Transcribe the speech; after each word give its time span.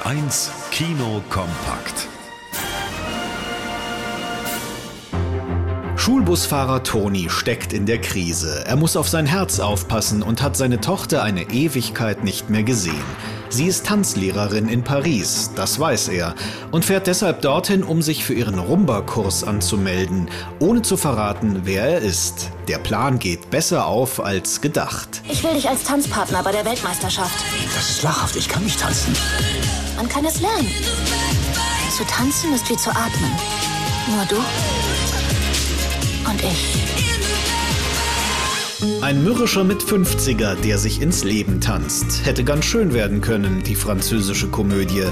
Bayern 0.00 0.24
1 0.24 0.50
Kino 0.70 1.22
kompakt. 1.28 2.08
Schulbusfahrer 5.96 6.82
Toni 6.82 7.28
steckt 7.28 7.72
in 7.72 7.86
der 7.86 8.00
Krise. 8.00 8.64
Er 8.66 8.76
muss 8.76 8.96
auf 8.96 9.08
sein 9.08 9.26
Herz 9.26 9.60
aufpassen 9.60 10.22
und 10.22 10.42
hat 10.42 10.56
seine 10.56 10.80
Tochter 10.80 11.22
eine 11.22 11.42
Ewigkeit 11.50 12.24
nicht 12.24 12.50
mehr 12.50 12.62
gesehen. 12.62 13.04
Sie 13.52 13.66
ist 13.66 13.84
Tanzlehrerin 13.84 14.68
in 14.68 14.84
Paris, 14.84 15.50
das 15.56 15.80
weiß 15.80 16.06
er, 16.08 16.36
und 16.70 16.84
fährt 16.84 17.08
deshalb 17.08 17.42
dorthin, 17.42 17.82
um 17.82 18.00
sich 18.00 18.24
für 18.24 18.32
ihren 18.32 18.60
Rumba-Kurs 18.60 19.42
anzumelden, 19.42 20.30
ohne 20.60 20.82
zu 20.82 20.96
verraten, 20.96 21.62
wer 21.64 21.82
er 21.82 21.98
ist. 21.98 22.50
Der 22.68 22.78
Plan 22.78 23.18
geht 23.18 23.50
besser 23.50 23.86
auf 23.86 24.20
als 24.24 24.60
gedacht. 24.60 25.22
Ich 25.28 25.42
will 25.42 25.54
dich 25.54 25.68
als 25.68 25.82
Tanzpartner 25.82 26.44
bei 26.44 26.52
der 26.52 26.64
Weltmeisterschaft. 26.64 27.44
Das 27.74 27.90
ist 27.90 28.04
lachhaft, 28.04 28.36
ich 28.36 28.48
kann 28.48 28.62
nicht 28.62 28.78
tanzen. 28.78 29.16
Man 29.96 30.08
kann 30.08 30.24
es 30.24 30.40
lernen. 30.40 30.70
Zu 31.96 32.04
tanzen 32.04 32.54
ist 32.54 32.70
wie 32.70 32.76
zu 32.76 32.90
atmen. 32.90 33.32
Nur 34.06 34.24
du 34.26 34.36
und 36.30 36.40
ich. 36.44 37.39
Ein 39.10 39.24
mürrischer 39.24 39.64
Mit-50er, 39.64 40.54
der 40.54 40.78
sich 40.78 41.02
ins 41.02 41.24
Leben 41.24 41.60
tanzt. 41.60 42.24
Hätte 42.24 42.44
ganz 42.44 42.64
schön 42.64 42.94
werden 42.94 43.20
können, 43.20 43.60
die 43.64 43.74
französische 43.74 44.46
Komödie. 44.46 45.02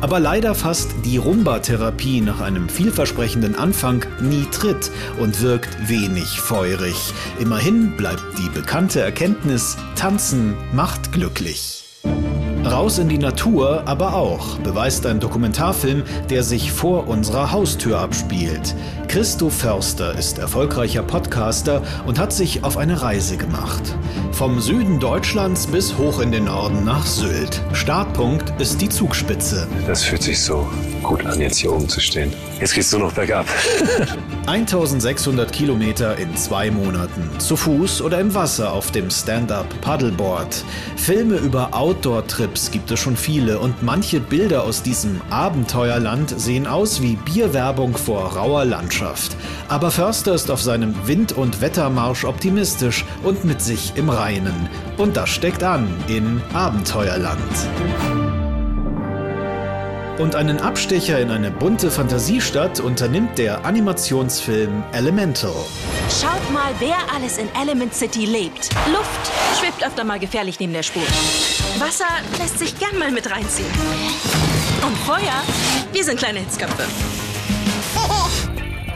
Aber 0.00 0.20
leider 0.20 0.54
fasst 0.54 0.90
die 1.04 1.16
Rumba-Therapie 1.16 2.20
nach 2.20 2.40
einem 2.40 2.68
vielversprechenden 2.68 3.56
Anfang 3.56 4.06
nie 4.20 4.46
Tritt 4.52 4.92
und 5.18 5.42
wirkt 5.42 5.88
wenig 5.88 6.40
feurig. 6.40 6.94
Immerhin 7.40 7.96
bleibt 7.96 8.22
die 8.38 8.48
bekannte 8.48 9.00
Erkenntnis, 9.00 9.76
Tanzen 9.96 10.54
macht 10.72 11.10
glücklich. 11.10 11.82
Raus 12.64 12.98
in 12.98 13.08
die 13.08 13.18
Natur 13.18 13.82
aber 13.86 14.14
auch, 14.14 14.58
beweist 14.58 15.06
ein 15.06 15.20
Dokumentarfilm, 15.20 16.04
der 16.28 16.42
sich 16.42 16.70
vor 16.70 17.08
unserer 17.08 17.50
Haustür 17.50 17.98
abspielt. 17.98 18.74
Christo 19.08 19.48
Förster 19.48 20.16
ist 20.18 20.38
erfolgreicher 20.38 21.02
Podcaster 21.02 21.82
und 22.06 22.18
hat 22.18 22.30
sich 22.30 22.62
auf 22.62 22.76
eine 22.76 23.00
Reise 23.00 23.38
gemacht. 23.38 23.96
Vom 24.32 24.60
Süden 24.60 25.00
Deutschlands 25.00 25.66
bis 25.66 25.96
hoch 25.96 26.20
in 26.20 26.30
den 26.30 26.44
Norden 26.44 26.84
nach 26.84 27.06
Sylt. 27.06 27.62
Startpunkt 27.72 28.52
ist 28.60 28.82
die 28.82 28.88
Zugspitze. 28.90 29.66
Das 29.86 30.04
fühlt 30.04 30.22
sich 30.22 30.40
so 30.40 30.68
gut 31.02 31.24
an, 31.24 31.40
jetzt 31.40 31.56
hier 31.56 31.72
oben 31.72 31.88
zu 31.88 32.00
stehen. 32.00 32.32
Jetzt 32.60 32.74
geht's 32.74 32.92
nur 32.92 33.00
noch 33.00 33.12
bergab. 33.12 33.46
1600 34.46 35.52
Kilometer 35.52 36.16
in 36.16 36.34
zwei 36.36 36.70
Monaten. 36.70 37.28
Zu 37.38 37.56
Fuß 37.56 38.00
oder 38.00 38.18
im 38.18 38.34
Wasser 38.34 38.72
auf 38.72 38.90
dem 38.90 39.10
Stand-Up 39.10 39.66
Paddleboard. 39.82 40.64
Filme 40.96 41.36
über 41.36 41.74
Outdoor-Trips 41.74 42.70
gibt 42.70 42.90
es 42.90 42.98
schon 42.98 43.16
viele 43.16 43.58
und 43.58 43.82
manche 43.82 44.20
Bilder 44.20 44.64
aus 44.64 44.82
diesem 44.82 45.20
Abenteuerland 45.28 46.38
sehen 46.40 46.66
aus 46.66 47.02
wie 47.02 47.16
Bierwerbung 47.16 47.96
vor 47.96 48.36
rauer 48.36 48.64
Landschaft. 48.98 49.36
Aber 49.68 49.90
Förster 49.90 50.34
ist 50.34 50.50
auf 50.50 50.62
seinem 50.62 51.06
Wind- 51.06 51.32
und 51.32 51.60
Wettermarsch 51.60 52.24
optimistisch 52.24 53.04
und 53.22 53.44
mit 53.44 53.60
sich 53.60 53.92
im 53.96 54.10
Reinen. 54.10 54.68
Und 54.96 55.16
das 55.16 55.30
steckt 55.30 55.62
an 55.62 55.88
in 56.08 56.42
Abenteuerland. 56.52 57.38
Und 60.18 60.34
einen 60.34 60.58
Abstecher 60.60 61.20
in 61.20 61.30
eine 61.30 61.52
bunte 61.52 61.92
Fantasiestadt 61.92 62.80
unternimmt 62.80 63.38
der 63.38 63.64
Animationsfilm 63.64 64.82
Elemental. 64.92 65.54
Schaut 66.10 66.52
mal, 66.52 66.72
wer 66.80 66.96
alles 67.14 67.38
in 67.38 67.48
Element 67.62 67.94
City 67.94 68.24
lebt. 68.24 68.70
Luft 68.92 69.30
schwebt 69.60 69.86
öfter 69.86 70.02
mal 70.02 70.18
gefährlich 70.18 70.58
neben 70.58 70.72
der 70.72 70.82
Spur. 70.82 71.02
Wasser 71.78 72.06
lässt 72.40 72.58
sich 72.58 72.76
gern 72.76 72.98
mal 72.98 73.12
mit 73.12 73.30
reinziehen. 73.30 73.70
Und 74.84 74.96
Feuer, 74.98 75.42
wir 75.92 76.02
sind 76.02 76.18
kleine 76.18 76.40
Hitzköpfe. 76.40 76.82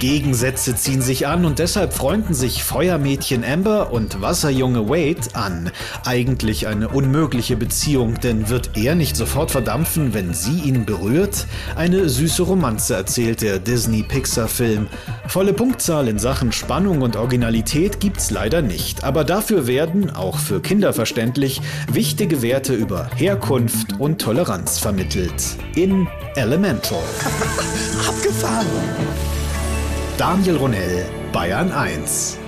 Gegensätze 0.03 0.75
ziehen 0.75 1.01
sich 1.01 1.29
an 1.29 1.45
und 1.45 1.61
deshalb 1.61 1.93
freunden 1.93 2.35
sich 2.35 2.65
Feuermädchen 2.65 3.45
Amber 3.45 3.93
und 3.93 4.21
Wasserjunge 4.21 4.89
Wade 4.89 5.29
an. 5.35 5.71
Eigentlich 6.05 6.67
eine 6.67 6.89
unmögliche 6.89 7.57
Beziehung, 7.57 8.19
denn 8.19 8.49
wird 8.49 8.71
er 8.77 8.97
nicht 8.97 9.15
sofort 9.17 9.53
verdampfen, 9.53 10.13
wenn 10.13 10.35
sie 10.35 10.59
ihn 10.59 10.87
berührt? 10.87 11.47
Eine 11.77 12.09
süße 12.09 12.43
Romanze 12.43 12.97
erzählt 12.97 13.43
der 13.43 13.61
Disney-Pixar-Film. 13.61 14.89
Volle 15.29 15.53
Punktzahl 15.53 16.09
in 16.09 16.19
Sachen 16.19 16.51
Spannung 16.51 17.03
und 17.03 17.15
Originalität 17.15 18.01
gibt's 18.01 18.33
leider 18.33 18.61
nicht, 18.61 19.05
aber 19.05 19.23
dafür 19.23 19.69
werden, 19.69 20.11
auch 20.11 20.39
für 20.39 20.61
Kinder 20.61 20.93
verständlich, 20.93 21.61
wichtige 21.93 22.43
Werte 22.43 22.75
über 22.75 23.09
Herkunft 23.15 24.01
und 24.01 24.21
Toleranz 24.21 24.81
vermittelt. 24.81 25.45
In 25.77 26.09
Elemental. 26.35 27.05
Abgefahren! 28.05 28.67
Daniel 30.23 30.57
Ronell, 30.57 31.05
Bayern 31.33 31.73
1. 31.73 32.42